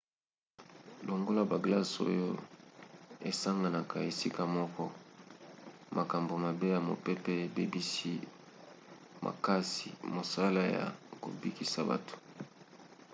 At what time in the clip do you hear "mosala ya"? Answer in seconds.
10.15-10.85